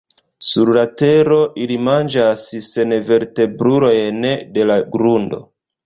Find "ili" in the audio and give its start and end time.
1.65-1.77